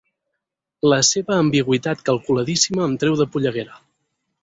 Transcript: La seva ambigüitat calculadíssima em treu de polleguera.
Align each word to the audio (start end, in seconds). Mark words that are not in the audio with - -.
La 0.93 0.99
seva 1.09 1.37
ambigüitat 1.43 2.03
calculadíssima 2.09 2.89
em 2.91 2.99
treu 3.05 3.23
de 3.25 3.33
polleguera. 3.37 3.83